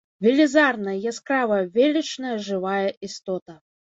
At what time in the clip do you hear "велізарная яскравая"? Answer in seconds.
0.27-1.59